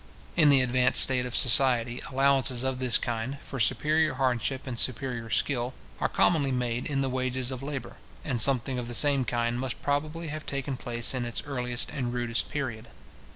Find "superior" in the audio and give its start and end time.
3.59-4.15, 4.79-5.29